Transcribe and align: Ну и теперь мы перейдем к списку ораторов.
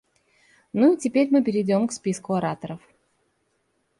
Ну 0.73 0.93
и 0.93 0.97
теперь 0.97 1.27
мы 1.29 1.43
перейдем 1.43 1.85
к 1.87 1.91
списку 1.91 2.33
ораторов. 2.33 2.81